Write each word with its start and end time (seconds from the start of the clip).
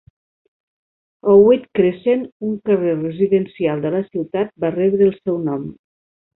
Howitt 1.31 1.67
Crescent, 1.81 2.23
un 2.49 2.57
carrer 2.71 2.97
residencial 3.03 3.87
de 3.87 3.95
la 3.99 4.03
ciutat, 4.09 4.53
va 4.67 4.75
rebre 4.81 5.11
el 5.13 5.17
seu 5.23 5.43
nom. 5.51 5.73